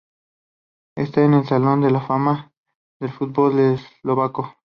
Está 0.95 1.23
en 1.25 1.35
el 1.35 1.45
Salón 1.45 1.81
de 1.81 1.91
la 1.91 2.01
Fama 2.01 2.51
del 2.99 3.11
fútbol 3.11 3.59
eslovaco. 3.59 4.57